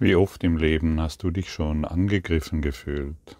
[0.00, 3.36] Wie oft im Leben hast du dich schon angegriffen gefühlt?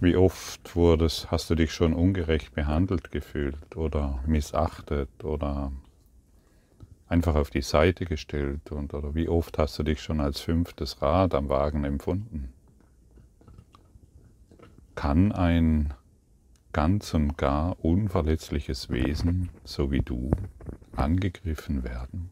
[0.00, 5.72] Wie oft wurdest, hast du dich schon ungerecht behandelt gefühlt oder missachtet oder
[7.08, 11.00] einfach auf die Seite gestellt und oder wie oft hast du dich schon als fünftes
[11.00, 12.52] Rad am Wagen empfunden?
[14.94, 15.94] Kann ein
[16.74, 20.32] ganz und gar unverletzliches Wesen, so wie du,
[20.96, 22.30] angegriffen werden?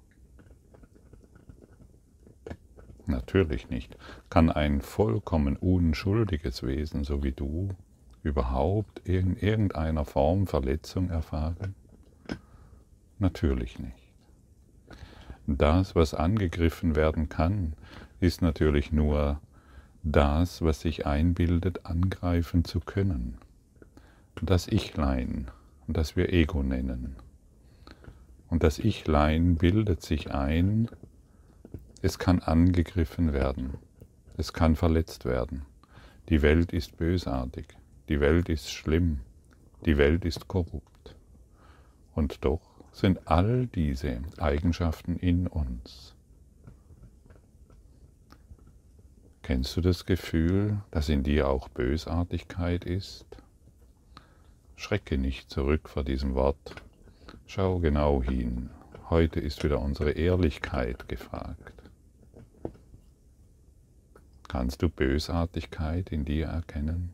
[3.08, 3.96] Natürlich nicht.
[4.29, 7.71] Kann ein vollkommen unschuldiges Wesen, so wie du,
[8.22, 11.75] überhaupt in irgendeiner Form Verletzung erfahren?
[13.18, 13.94] Natürlich nicht.
[15.46, 17.72] Das, was angegriffen werden kann,
[18.21, 19.40] ist natürlich nur
[20.02, 23.38] das, was sich einbildet, angreifen zu können.
[24.43, 25.50] Das Ichlein,
[25.86, 27.16] das wir Ego nennen.
[28.50, 30.90] Und das Ichlein bildet sich ein,
[32.00, 33.78] es kann angegriffen werden.
[34.36, 35.62] Es kann verletzt werden.
[36.28, 37.66] Die Welt ist bösartig.
[38.08, 39.20] Die Welt ist schlimm.
[39.84, 41.16] Die Welt ist korrupt.
[42.14, 42.60] Und doch
[42.92, 46.14] sind all diese Eigenschaften in uns.
[49.42, 53.27] Kennst du das Gefühl, dass in dir auch Bösartigkeit ist?
[54.77, 56.77] Schrecke nicht zurück vor diesem Wort.
[57.46, 58.70] Schau genau hin.
[59.10, 61.77] Heute ist wieder unsere Ehrlichkeit gefragt.
[64.48, 67.12] Kannst du Bösartigkeit in dir erkennen?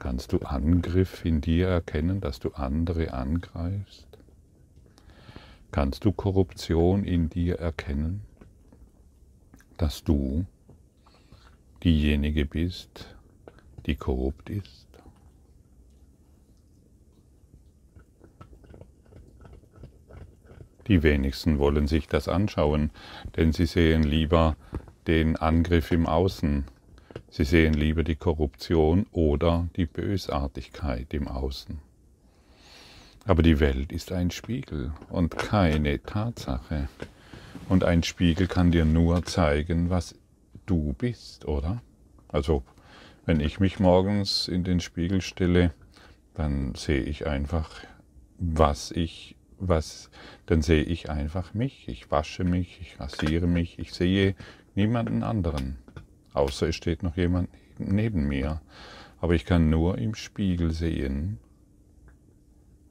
[0.00, 4.08] Kannst du Angriff in dir erkennen, dass du andere angreifst?
[5.70, 8.22] Kannst du Korruption in dir erkennen,
[9.76, 10.46] dass du
[11.84, 13.16] diejenige bist,
[13.86, 14.88] die korrupt ist?
[20.88, 22.90] Die wenigsten wollen sich das anschauen,
[23.36, 24.56] denn sie sehen lieber
[25.08, 26.64] den Angriff im Außen.
[27.30, 31.80] Sie sehen lieber die Korruption oder die Bösartigkeit im Außen.
[33.24, 36.88] Aber die Welt ist ein Spiegel und keine Tatsache.
[37.70, 40.14] Und ein Spiegel kann dir nur zeigen, was
[40.66, 41.82] du bist, oder?
[42.28, 42.62] Also,
[43.24, 45.72] wenn ich mich morgens in den Spiegel stelle,
[46.34, 47.70] dann sehe ich einfach,
[48.38, 50.10] was ich, was,
[50.46, 51.88] dann sehe ich einfach mich.
[51.88, 54.34] Ich wasche mich, ich rasiere mich, ich sehe
[54.78, 55.76] niemanden anderen,
[56.34, 58.60] außer es steht noch jemand neben mir.
[59.20, 61.38] Aber ich kann nur im Spiegel sehen,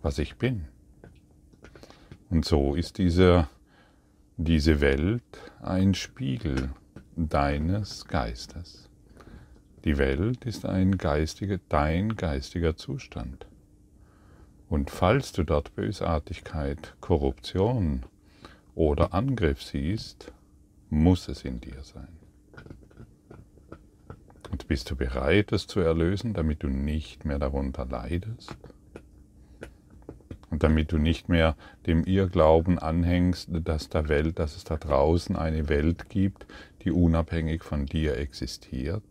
[0.01, 0.65] was ich bin.
[2.29, 3.47] Und so ist diese,
[4.35, 5.23] diese Welt
[5.61, 6.71] ein Spiegel
[7.15, 8.89] deines Geistes.
[9.85, 13.47] Die Welt ist ein geistiger, dein geistiger Zustand.
[14.67, 18.05] Und falls du dort Bösartigkeit, Korruption
[18.75, 20.33] oder Angriff siehst,
[20.89, 22.07] muss es in dir sein.
[24.51, 28.55] Und bist du bereit, es zu erlösen, damit du nicht mehr darunter leidest?
[30.49, 35.35] Und damit du nicht mehr dem Irrglauben anhängst, dass, der Welt, dass es da draußen
[35.35, 36.47] eine Welt gibt,
[36.83, 39.03] die unabhängig von dir existiert?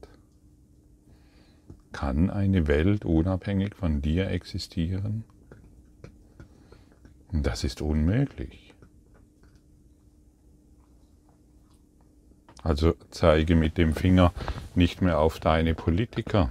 [1.93, 5.25] Kann eine Welt unabhängig von dir existieren?
[7.31, 8.66] Das ist unmöglich.
[12.67, 14.33] Also zeige mit dem Finger
[14.75, 16.51] nicht mehr auf deine Politiker,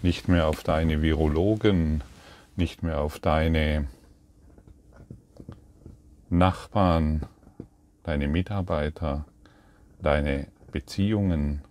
[0.00, 2.04] nicht mehr auf deine Virologen,
[2.54, 3.88] nicht mehr auf deine
[6.30, 7.26] Nachbarn,
[8.04, 9.24] deine Mitarbeiter,
[10.00, 11.62] deine Beziehungen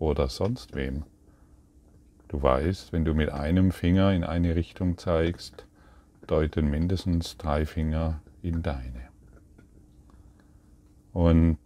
[0.00, 1.04] oder sonst wem.
[2.26, 5.64] Du weißt, wenn du mit einem Finger in eine Richtung zeigst,
[6.26, 9.10] deuten mindestens drei Finger in deine.
[11.12, 11.60] Und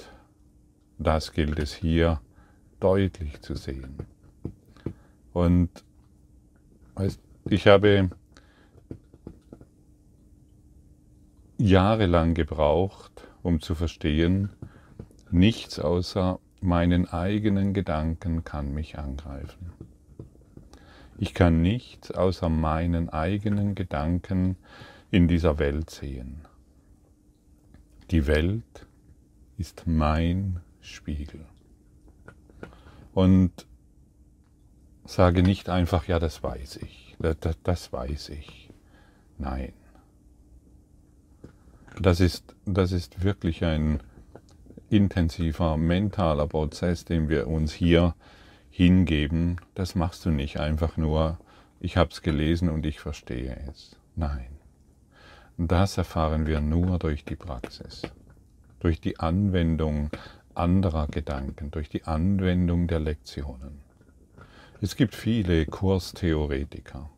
[1.00, 2.20] das gilt es hier
[2.78, 3.96] deutlich zu sehen.
[5.32, 5.70] Und
[7.48, 8.10] ich habe
[11.56, 14.50] jahrelang gebraucht, um zu verstehen,
[15.30, 19.72] nichts außer meinen eigenen Gedanken kann mich angreifen.
[21.16, 24.56] Ich kann nichts außer meinen eigenen Gedanken
[25.10, 26.42] in dieser Welt sehen.
[28.10, 28.86] Die Welt
[29.56, 31.44] ist mein Spiegel.
[33.12, 33.66] Und
[35.04, 38.70] sage nicht einfach, ja, das weiß ich, das, das weiß ich.
[39.38, 39.72] Nein.
[42.00, 44.00] Das ist, das ist wirklich ein
[44.88, 48.14] intensiver mentaler Prozess, den wir uns hier
[48.70, 49.60] hingeben.
[49.74, 51.38] Das machst du nicht einfach nur,
[51.80, 53.96] ich habe es gelesen und ich verstehe es.
[54.16, 54.56] Nein.
[55.58, 58.02] Das erfahren wir nur durch die Praxis.
[58.80, 60.10] durch die Anwendung
[60.60, 63.80] anderer Gedanken, durch die Anwendung der Lektionen.
[64.82, 67.10] Es gibt viele Kurstheoretiker,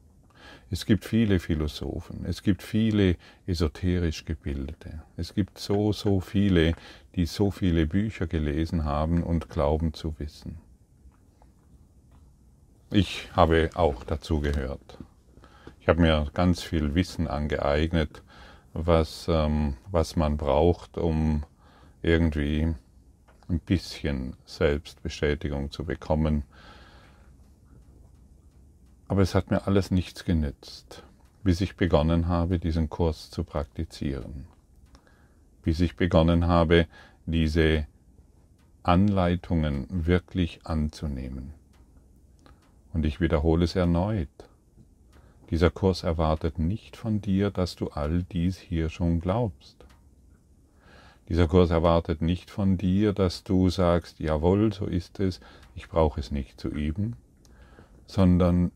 [0.71, 3.17] es gibt viele Philosophen, es gibt viele
[3.47, 6.75] esoterisch Gebildete, es gibt so, so viele,
[7.15, 10.59] die so viele Bücher gelesen haben und glauben zu wissen.
[12.91, 14.99] Ich habe auch dazu gehört.
[15.81, 18.23] Ich habe mir ganz viel Wissen angeeignet,
[18.73, 21.45] was, ähm, was man braucht, um
[22.03, 22.75] irgendwie
[23.53, 26.43] ein bisschen Selbstbestätigung zu bekommen.
[29.07, 31.05] Aber es hat mir alles nichts genützt,
[31.45, 34.47] bis ich begonnen habe, diesen Kurs zu praktizieren.
[35.63, 36.87] Bis ich begonnen habe,
[37.27, 37.87] diese
[38.83, 41.53] Anleitungen wirklich anzunehmen.
[42.93, 44.29] Und ich wiederhole es erneut.
[45.51, 49.85] Dieser Kurs erwartet nicht von dir, dass du all dies hier schon glaubst.
[51.29, 55.41] Dieser Kurs erwartet nicht von dir, dass du sagst, jawohl, so ist es,
[55.75, 57.17] ich brauche es nicht zu üben,
[58.07, 58.73] sondern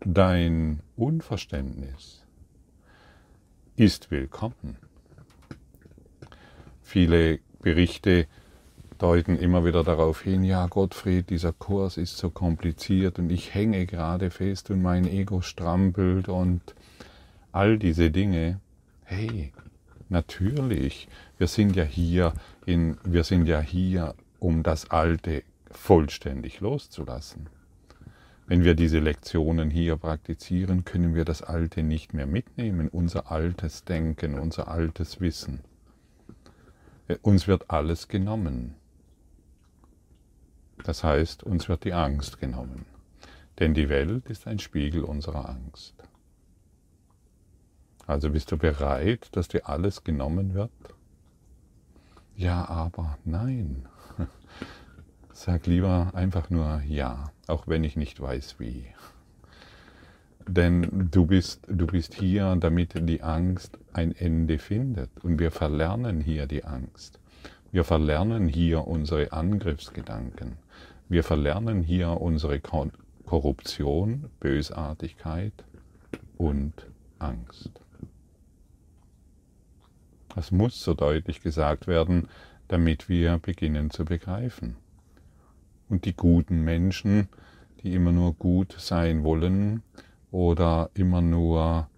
[0.00, 2.26] dein Unverständnis
[3.76, 4.76] ist willkommen.
[6.82, 8.26] Viele Berichte
[8.98, 13.86] deuten immer wieder darauf hin, ja Gottfried, dieser Kurs ist so kompliziert und ich hänge
[13.86, 16.60] gerade fest und mein Ego strampelt und
[17.50, 18.60] all diese Dinge.
[19.04, 19.52] Hey,
[20.08, 21.08] natürlich,
[21.42, 22.34] wir sind ja hier
[22.66, 25.42] in, wir sind ja hier, um das Alte
[25.72, 27.48] vollständig loszulassen.
[28.46, 33.82] Wenn wir diese Lektionen hier praktizieren, können wir das Alte nicht mehr mitnehmen, unser altes
[33.84, 35.62] Denken, unser altes Wissen.
[37.22, 38.76] Uns wird alles genommen.
[40.84, 42.86] Das heißt, uns wird die Angst genommen.
[43.58, 45.96] Denn die Welt ist ein Spiegel unserer Angst.
[48.06, 50.70] Also bist du bereit, dass dir alles genommen wird?
[52.36, 53.86] Ja, aber nein.
[55.32, 58.84] Sag lieber einfach nur ja, auch wenn ich nicht weiß wie.
[60.46, 65.10] Denn du bist, du bist hier, damit die Angst ein Ende findet.
[65.22, 67.20] Und wir verlernen hier die Angst.
[67.70, 70.58] Wir verlernen hier unsere Angriffsgedanken.
[71.08, 75.52] Wir verlernen hier unsere Korruption, Bösartigkeit
[76.38, 76.86] und
[77.18, 77.81] Angst.
[80.34, 82.28] Das muss so deutlich gesagt werden,
[82.68, 84.76] damit wir beginnen zu begreifen.
[85.88, 87.28] Und die guten Menschen,
[87.82, 89.82] die immer nur gut sein wollen
[90.30, 91.88] oder immer nur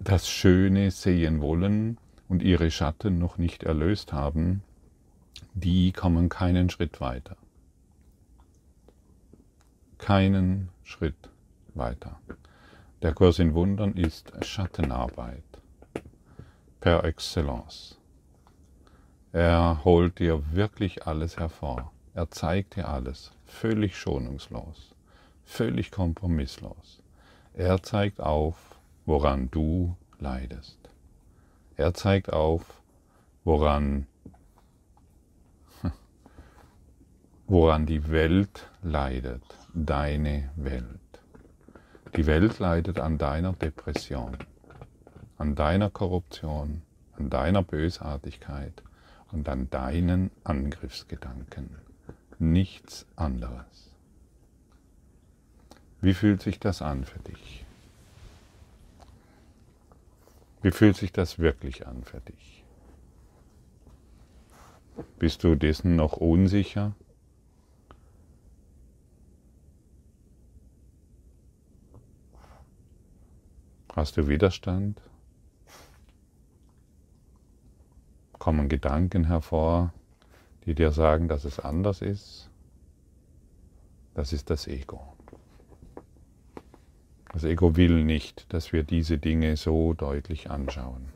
[0.00, 1.98] das Schöne sehen wollen
[2.28, 4.62] und ihre Schatten noch nicht erlöst haben,
[5.52, 7.36] die kommen keinen Schritt weiter.
[9.98, 11.30] Keinen Schritt
[11.74, 12.20] weiter.
[13.02, 15.44] Der Kurs in Wundern ist Schattenarbeit
[16.80, 17.98] per excellence.
[19.32, 21.92] Er holt dir wirklich alles hervor.
[22.14, 24.94] Er zeigt dir alles, völlig schonungslos,
[25.44, 27.02] völlig kompromisslos.
[27.52, 28.56] Er zeigt auf,
[29.04, 30.78] woran du leidest.
[31.76, 32.80] Er zeigt auf,
[33.44, 34.06] woran,
[37.46, 39.44] woran die Welt leidet,
[39.74, 41.05] deine Welt.
[42.14, 44.36] Die Welt leidet an deiner Depression,
[45.38, 46.82] an deiner Korruption,
[47.18, 48.82] an deiner Bösartigkeit
[49.32, 51.76] und an deinen Angriffsgedanken.
[52.38, 53.92] Nichts anderes.
[56.00, 57.64] Wie fühlt sich das an für dich?
[60.62, 62.64] Wie fühlt sich das wirklich an für dich?
[65.18, 66.94] Bist du dessen noch unsicher?
[73.96, 75.00] Hast du Widerstand?
[78.38, 79.94] Kommen Gedanken hervor,
[80.66, 82.50] die dir sagen, dass es anders ist?
[84.12, 85.00] Das ist das Ego.
[87.32, 91.08] Das Ego will nicht, dass wir diese Dinge so deutlich anschauen.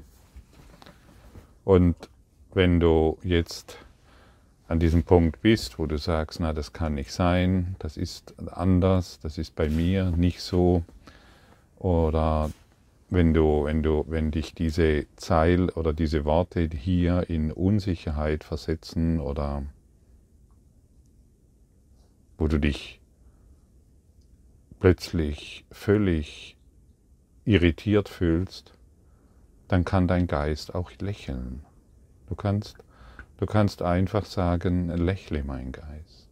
[1.65, 1.97] Und
[2.55, 3.77] wenn du jetzt
[4.69, 9.21] an diesem Punkt bist, wo du sagst, na, das kann nicht sein, das ist anders,
[9.21, 10.83] das ist bei mir nicht so,
[11.77, 12.51] oder
[13.11, 19.19] wenn du, wenn du, wenn dich diese Zeil oder diese Worte hier in Unsicherheit versetzen
[19.19, 19.64] oder
[22.38, 23.00] wo du dich
[24.79, 26.57] plötzlich völlig
[27.45, 28.75] irritiert fühlst,
[29.67, 31.64] dann kann dein Geist auch lächeln.
[32.29, 32.76] Du kannst,
[33.38, 36.29] du kannst einfach sagen, lächle mein Geist.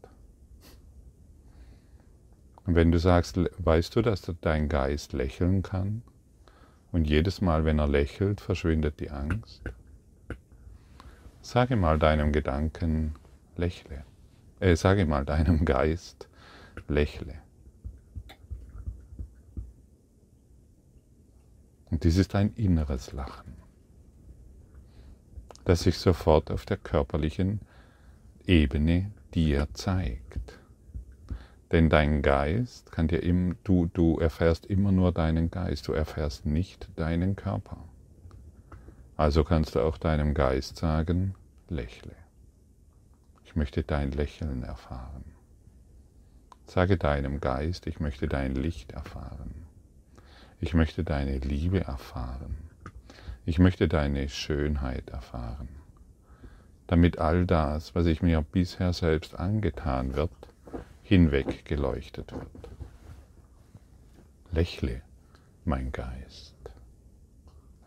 [2.66, 6.02] Und wenn du sagst, weißt du, dass dein Geist lächeln kann?
[6.90, 9.62] Und jedes Mal, wenn er lächelt, verschwindet die Angst.
[11.42, 13.14] Sage mal deinem Gedanken,
[13.56, 14.04] lächle.
[14.60, 16.28] Äh, sage mal deinem Geist,
[16.88, 17.34] lächle.
[21.90, 23.54] Und dies ist ein inneres Lachen,
[25.64, 27.60] das sich sofort auf der körperlichen
[28.46, 30.57] Ebene dir zeigt.
[31.72, 36.46] Denn dein Geist kann dir im, du, du erfährst immer nur deinen Geist, du erfährst
[36.46, 37.78] nicht deinen Körper.
[39.16, 41.34] Also kannst du auch deinem Geist sagen,
[41.68, 42.14] lächle.
[43.44, 45.24] Ich möchte dein Lächeln erfahren.
[46.66, 49.66] Sage deinem Geist, ich möchte dein Licht erfahren.
[50.60, 52.56] Ich möchte deine Liebe erfahren.
[53.44, 55.68] Ich möchte deine Schönheit erfahren.
[56.86, 60.30] Damit all das, was ich mir bisher selbst angetan wird,
[61.08, 62.68] hinweg geleuchtet wird.
[64.52, 65.00] Lächle,
[65.64, 66.54] mein Geist.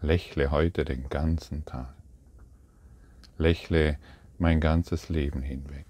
[0.02, 1.94] Lächle heute den ganzen Tag.
[3.38, 4.00] Lächle
[4.40, 5.86] mein ganzes Leben hinweg.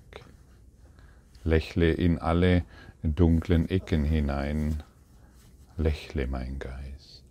[1.45, 2.65] Lächle in alle
[3.01, 4.83] dunklen Ecken hinein.
[5.77, 7.23] Lächle mein Geist.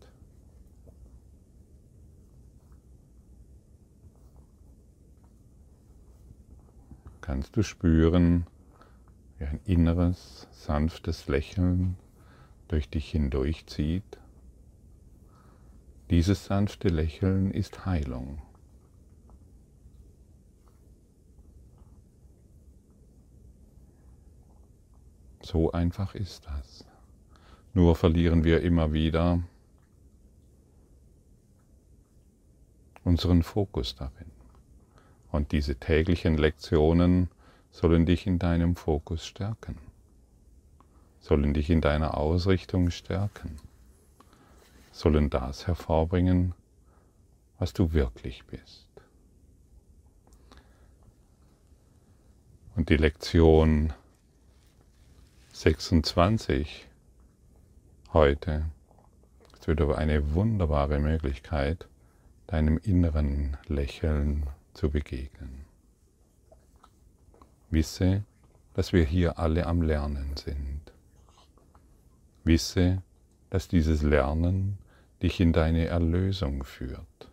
[7.20, 8.46] Kannst du spüren,
[9.40, 11.96] wie ein inneres, sanftes Lächeln
[12.68, 14.18] durch dich hindurchzieht?
[16.10, 18.42] Dieses sanfte Lächeln ist Heilung.
[25.42, 26.84] So einfach ist das.
[27.72, 29.42] Nur verlieren wir immer wieder
[33.04, 34.30] unseren Fokus darin.
[35.32, 37.30] Und diese täglichen Lektionen
[37.70, 39.78] sollen dich in deinem Fokus stärken,
[41.20, 43.56] sollen dich in deiner Ausrichtung stärken,
[44.92, 46.54] sollen das hervorbringen,
[47.58, 48.88] was du wirklich bist.
[52.74, 53.92] Und die Lektion
[55.52, 56.88] 26
[58.12, 58.64] heute
[59.52, 61.86] ist wieder eine wunderbare Möglichkeit,
[62.46, 65.59] deinem inneren Lächeln zu begegnen.
[67.70, 68.24] Wisse,
[68.74, 70.80] dass wir hier alle am Lernen sind.
[72.44, 73.02] Wisse,
[73.50, 74.78] dass dieses Lernen
[75.22, 77.30] dich in deine Erlösung führt.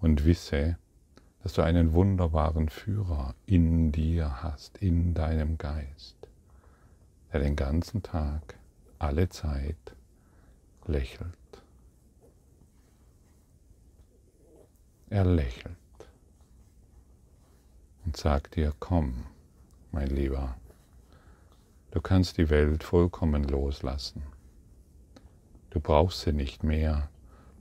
[0.00, 0.76] Und wisse,
[1.42, 6.22] dass du einen wunderbaren Führer in dir hast, in deinem Geist
[7.32, 8.58] der den ganzen Tag,
[8.98, 9.96] alle Zeit
[10.86, 11.36] lächelt.
[15.08, 15.76] Er lächelt
[18.04, 19.26] und sagt dir, komm,
[19.92, 20.56] mein Lieber,
[21.90, 24.22] du kannst die Welt vollkommen loslassen.
[25.70, 27.08] Du brauchst sie nicht mehr,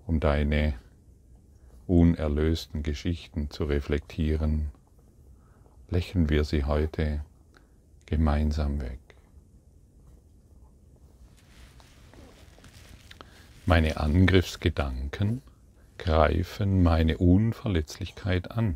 [0.08, 0.74] um deine
[1.88, 4.72] unerlösten Geschichten zu reflektieren.
[5.90, 7.24] Lächeln wir sie heute
[8.06, 9.00] gemeinsam weg.
[13.66, 15.42] Meine Angriffsgedanken
[15.98, 18.76] greifen meine Unverletzlichkeit an.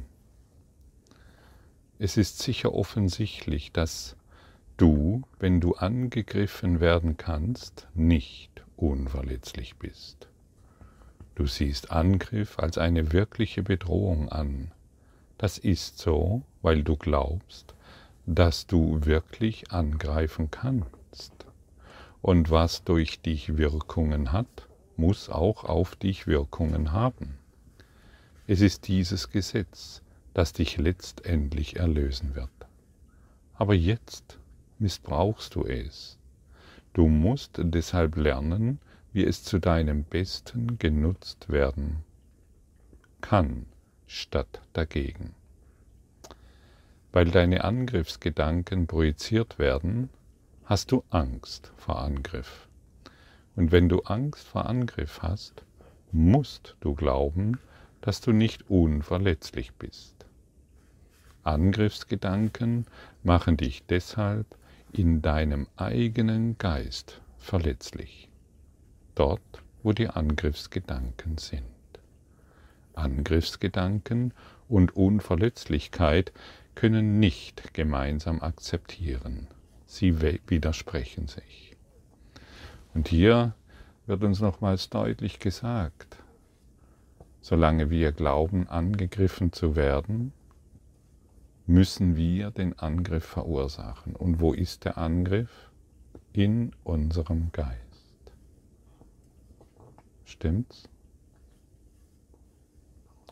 [1.98, 4.18] Es ist sicher offensichtlich, dass
[4.76, 10.28] du, wenn du angegriffen werden kannst, nicht unverletzlich bist.
[11.36, 14.72] Du siehst Angriff als eine wirkliche Bedrohung an.
[15.38, 17.76] Das ist so, weil du glaubst,
[18.26, 21.46] dass du wirklich angreifen kannst.
[22.22, 27.38] Und was durch dich Wirkungen hat, muss auch auf dich Wirkungen haben.
[28.48, 30.02] Es ist dieses Gesetz,
[30.36, 32.50] das dich letztendlich erlösen wird.
[33.54, 34.38] Aber jetzt
[34.80, 36.20] missbrauchst du es.
[36.92, 38.80] Du musst deshalb lernen,
[39.14, 42.04] wie es zu deinem Besten genutzt werden
[43.22, 43.66] kann,
[44.08, 45.34] statt dagegen.
[47.14, 50.10] Weil deine Angriffsgedanken projiziert werden,
[50.66, 52.68] hast du Angst vor Angriff.
[53.56, 55.64] Und wenn du Angst vor Angriff hast,
[56.12, 57.58] musst du glauben,
[58.02, 60.15] dass du nicht unverletzlich bist.
[61.46, 62.88] Angriffsgedanken
[63.24, 64.48] machen dich deshalb
[64.92, 68.30] in deinem eigenen Geist verletzlich,
[69.14, 69.42] dort
[69.84, 71.64] wo die Angriffsgedanken sind.
[72.96, 74.34] Angriffsgedanken
[74.68, 76.34] und Unverletzlichkeit
[76.74, 79.48] können nicht gemeinsam akzeptieren,
[79.86, 81.78] sie widersprechen sich.
[82.96, 83.54] Und hier
[84.08, 86.18] wird uns nochmals deutlich gesagt,
[87.42, 90.34] solange wir glauben, angegriffen zu werden,
[91.68, 94.16] müssen wir den Angriff verursachen.
[94.16, 95.72] Und wo ist der Angriff?
[96.34, 97.80] In unserem Geist.
[100.26, 100.90] Stimmt's?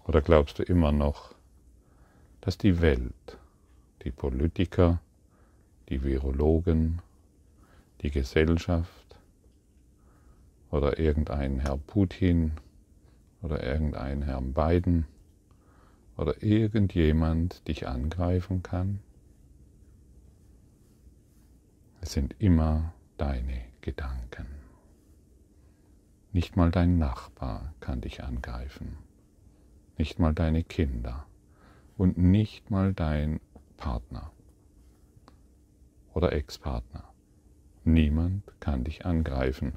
[0.05, 1.35] Oder glaubst du immer noch,
[2.41, 3.37] dass die Welt,
[4.03, 4.99] die Politiker,
[5.89, 7.01] die Virologen,
[8.01, 9.17] die Gesellschaft
[10.71, 12.53] oder irgendein Herr Putin
[13.41, 15.05] oder irgendein Herrn Biden
[16.17, 18.99] oder irgendjemand dich angreifen kann?
[22.01, 24.47] Es sind immer deine Gedanken.
[26.31, 28.97] Nicht mal dein Nachbar kann dich angreifen,
[29.97, 31.25] nicht mal deine Kinder
[31.95, 33.39] und nicht mal dein
[33.77, 34.31] Partner
[36.13, 37.03] oder Ex-Partner.
[37.83, 39.73] Niemand kann dich angreifen.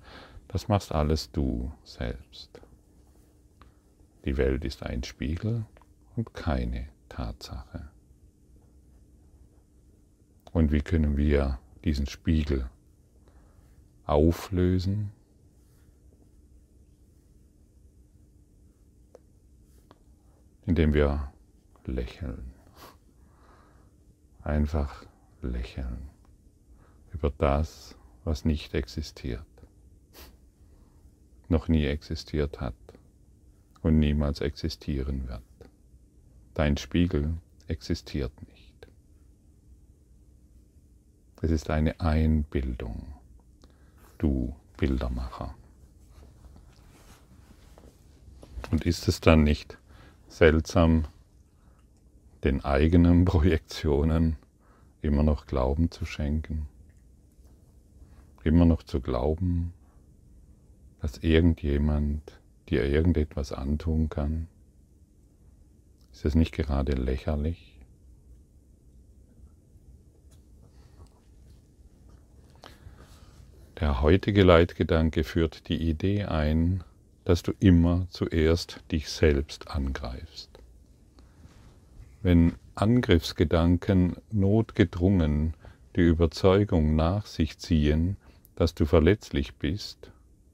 [0.49, 2.61] Das machst alles du selbst.
[4.25, 5.67] Die Welt ist ein Spiegel
[6.17, 7.91] und keine Tatsache.
[10.53, 12.71] Und wie können wir diesen Spiegel
[14.07, 15.13] auflösen?
[20.65, 21.33] Indem wir
[21.85, 22.53] lächeln.
[24.43, 25.05] Einfach
[25.43, 26.09] lächeln
[27.13, 29.47] über das, was nicht existiert,
[31.49, 32.75] noch nie existiert hat
[33.83, 35.56] und niemals existieren wird.
[36.57, 37.35] Dein Spiegel
[37.69, 38.89] existiert nicht.
[41.43, 43.15] Es ist eine Einbildung,
[44.17, 45.55] du Bildermacher.
[48.71, 49.77] Und ist es dann nicht
[50.29, 51.05] seltsam,
[52.43, 54.37] den eigenen Projektionen
[55.03, 56.69] immer noch Glauben zu schenken?
[58.47, 59.73] immer noch zu glauben,
[61.03, 64.49] dass irgendjemand dir irgendetwas antun kann?
[66.17, 67.79] Ist es nicht gerade lächerlich?
[73.79, 76.83] Der heutige Leitgedanke führt die Idee ein,
[77.25, 80.49] dass du immer zuerst dich selbst angreifst.
[82.23, 85.53] Wenn Angriffsgedanken notgedrungen
[85.97, 88.17] die Überzeugung nach sich ziehen,
[88.55, 90.11] dass du verletzlich bist,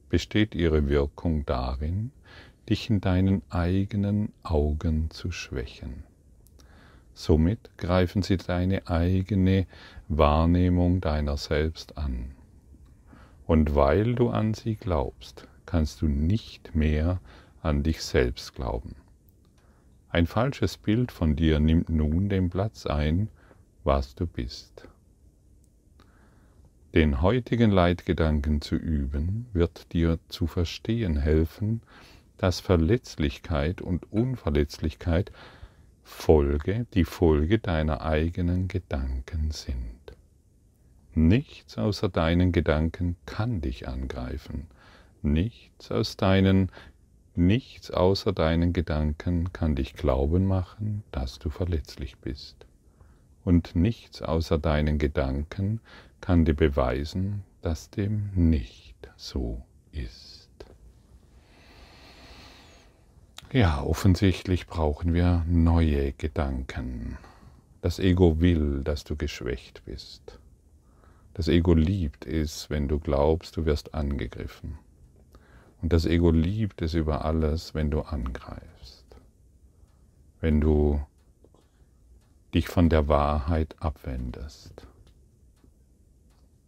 [0.09, 2.11] besteht ihre Wirkung darin,
[2.69, 6.05] dich in deinen eigenen Augen zu schwächen.
[7.15, 9.67] Somit greifen sie deine eigene
[10.09, 12.33] Wahrnehmung deiner selbst an.
[13.47, 17.21] Und weil du an sie glaubst, kannst du nicht mehr
[17.61, 18.95] an dich selbst glauben.
[20.09, 23.29] Ein falsches Bild von dir nimmt nun den Platz ein,
[23.85, 24.89] was du bist.
[26.95, 31.81] Den heutigen Leitgedanken zu üben, wird dir zu verstehen helfen,
[32.43, 35.31] dass Verletzlichkeit und Unverletzlichkeit
[36.03, 40.01] Folge, die Folge deiner eigenen Gedanken sind.
[41.15, 44.67] Nichts außer deinen Gedanken kann dich angreifen.
[45.23, 46.73] Nichts aus deinen
[47.37, 52.67] Nichts außer deinen Gedanken kann dich glauben machen, dass du verletzlich bist.
[53.45, 55.81] Und nichts außer deinen Gedanken
[56.21, 60.32] kann dir beweisen, dass dem nicht so ist.
[63.53, 67.19] Ja, offensichtlich brauchen wir neue Gedanken.
[67.83, 70.39] Das Ego will, dass du geschwächt bist.
[71.35, 74.79] Das Ego liebt es, wenn du glaubst, du wirst angegriffen.
[75.83, 79.05] Und das Ego liebt es über alles, wenn du angreifst.
[80.41, 81.03] Wenn du
[82.55, 84.87] dich von der Wahrheit abwendest.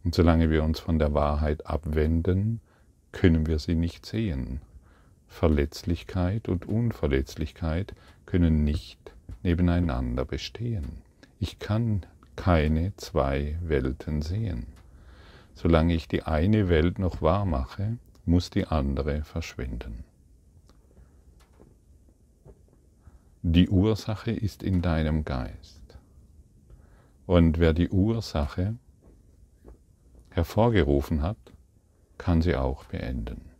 [0.05, 2.61] Und solange wir uns von der Wahrheit abwenden,
[3.11, 4.61] können wir sie nicht sehen.
[5.35, 11.03] Verletzlichkeit und Unverletzlichkeit können nicht nebeneinander bestehen.
[11.40, 14.68] Ich kann keine zwei Welten sehen.
[15.57, 20.05] Solange ich die eine Welt noch wahr mache, muss die andere verschwinden.
[23.42, 25.99] Die Ursache ist in deinem Geist.
[27.27, 28.77] Und wer die Ursache
[30.31, 31.37] hervorgerufen hat,
[32.18, 33.54] kann sie auch beenden.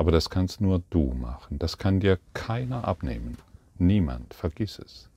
[0.00, 1.58] Aber das kannst nur du machen.
[1.58, 3.36] Das kann dir keiner abnehmen.
[3.76, 5.10] Niemand, vergiss es.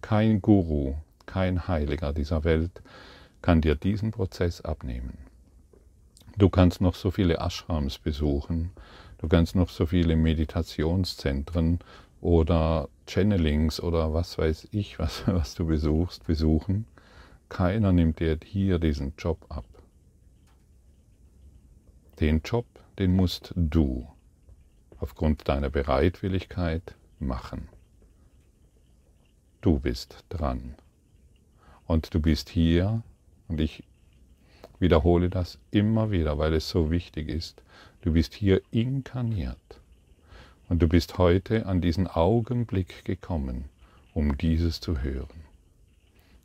[0.00, 0.94] Kein Guru,
[1.26, 2.80] kein Heiliger dieser Welt
[3.42, 5.18] kann dir diesen Prozess abnehmen.
[6.38, 8.70] Du kannst noch so viele Ashrams besuchen,
[9.18, 11.80] du kannst noch so viele Meditationszentren
[12.22, 16.86] oder Channelings oder was weiß ich, was, was du besuchst, besuchen.
[17.50, 19.66] Keiner nimmt dir hier diesen Job ab.
[22.18, 22.64] Den Job,
[22.98, 24.08] den musst du
[25.02, 27.68] aufgrund deiner Bereitwilligkeit machen.
[29.60, 30.76] Du bist dran.
[31.86, 33.02] Und du bist hier,
[33.48, 33.82] und ich
[34.78, 37.62] wiederhole das immer wieder, weil es so wichtig ist,
[38.02, 39.80] du bist hier inkarniert.
[40.68, 43.64] Und du bist heute an diesen Augenblick gekommen,
[44.14, 45.42] um dieses zu hören.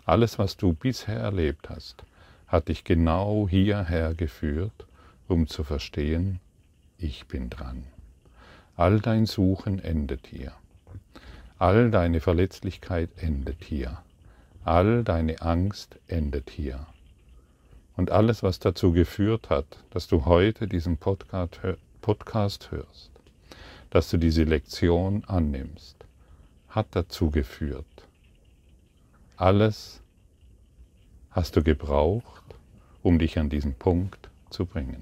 [0.04, 2.04] Alles, was du bisher erlebt hast,
[2.48, 4.88] hat dich genau hierher geführt,
[5.28, 6.40] um zu verstehen,
[6.98, 7.84] ich bin dran.
[8.78, 10.54] All dein Suchen endet hier.
[11.58, 14.04] All deine Verletzlichkeit endet hier.
[14.64, 16.86] All deine Angst endet hier.
[17.96, 23.10] Und alles, was dazu geführt hat, dass du heute diesen Podcast hörst,
[23.90, 25.96] dass du diese Lektion annimmst,
[26.70, 28.08] hat dazu geführt.
[29.38, 30.02] Alles
[31.32, 32.44] hast du gebraucht,
[33.02, 35.02] um dich an diesen Punkt zu bringen.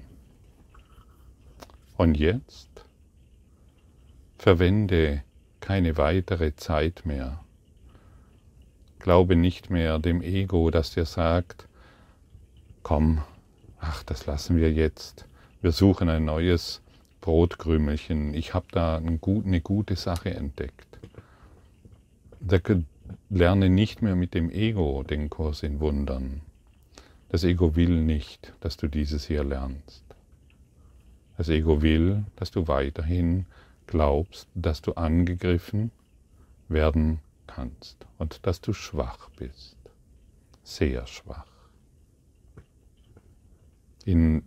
[1.98, 2.85] Und jetzt
[4.46, 5.24] verwende
[5.58, 7.40] keine weitere Zeit mehr.
[9.00, 11.66] Glaube nicht mehr dem Ego, das dir sagt,
[12.84, 13.24] komm,
[13.80, 15.26] ach, das lassen wir jetzt.
[15.62, 16.80] Wir suchen ein neues
[17.22, 18.34] Brotkrümelchen.
[18.34, 21.00] Ich habe da eine gute Sache entdeckt.
[23.28, 26.40] Lerne nicht mehr mit dem Ego den Kurs in Wundern.
[27.30, 30.04] Das Ego will nicht, dass du dieses hier lernst.
[31.36, 33.46] Das Ego will, dass du weiterhin
[33.86, 35.90] glaubst, dass du angegriffen
[36.68, 39.76] werden kannst und dass du schwach bist.
[40.62, 41.46] Sehr schwach.
[44.04, 44.42] In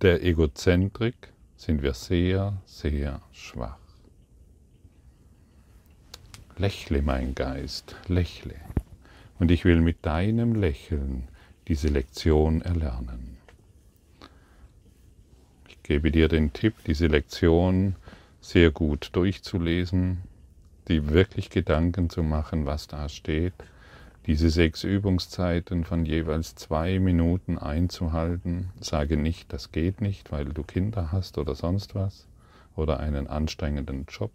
[0.00, 3.78] der Egozentrik sind wir sehr, sehr schwach.
[6.56, 8.56] Lächle, mein Geist, lächle.
[9.38, 11.28] Und ich will mit deinem Lächeln
[11.68, 13.38] diese Lektion erlernen.
[15.68, 17.96] Ich gebe dir den Tipp, diese Lektion
[18.42, 20.18] sehr gut durchzulesen,
[20.88, 23.54] die wirklich Gedanken zu machen, was da steht,
[24.26, 28.70] diese sechs Übungszeiten von jeweils zwei Minuten einzuhalten.
[28.80, 32.26] Sage nicht, das geht nicht, weil du Kinder hast oder sonst was
[32.76, 34.32] oder einen anstrengenden Job.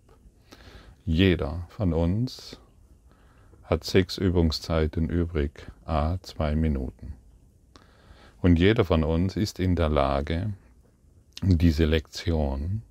[1.05, 2.59] Jeder von uns
[3.63, 7.13] hat sechs Übungszeiten übrig, a zwei Minuten.
[8.41, 10.53] Und jeder von uns ist in der Lage,
[11.41, 12.81] diese Lektion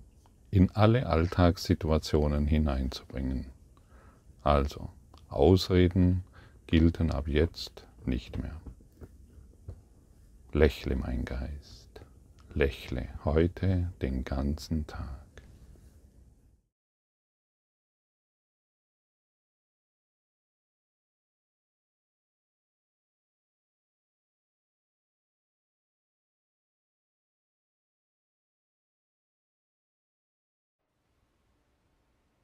[0.56, 3.44] in alle Alltagssituationen hineinzubringen.
[4.42, 4.88] Also,
[5.28, 6.24] Ausreden
[6.66, 8.58] gelten ab jetzt nicht mehr.
[10.54, 12.00] Lächle, mein Geist,
[12.54, 15.25] lächle heute den ganzen Tag.